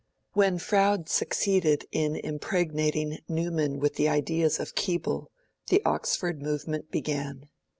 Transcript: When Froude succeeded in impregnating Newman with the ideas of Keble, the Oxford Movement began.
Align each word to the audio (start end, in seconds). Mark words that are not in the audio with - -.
When 0.33 0.57
Froude 0.57 1.07
succeeded 1.09 1.85
in 1.91 2.15
impregnating 2.15 3.19
Newman 3.29 3.77
with 3.77 3.97
the 3.97 4.09
ideas 4.09 4.59
of 4.59 4.73
Keble, 4.73 5.27
the 5.67 5.79
Oxford 5.85 6.41
Movement 6.41 6.89
began. 6.89 7.47